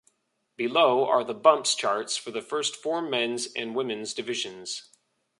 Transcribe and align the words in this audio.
Below 0.57 1.05
are 1.05 1.23
the 1.23 1.35
bumps 1.35 1.75
charts 1.75 2.17
for 2.17 2.31
the 2.31 2.41
first 2.41 2.75
four 2.75 3.03
men's 3.03 3.45
and 3.53 3.75
women's 3.75 4.15
divisions. 4.15 4.89